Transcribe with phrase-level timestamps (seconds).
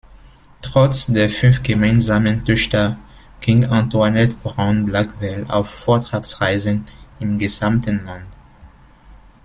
[0.63, 2.97] Trotz der fünf gemeinsamen Töchter
[3.39, 6.87] ging Antoinette Brown Blackwell auf Vortragsreisen
[7.19, 8.25] im gesamten Land.